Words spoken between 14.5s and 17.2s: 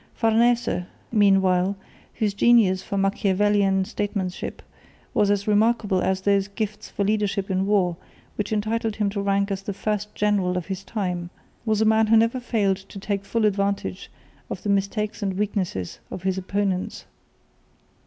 the mistakes and weaknesses of his opponents.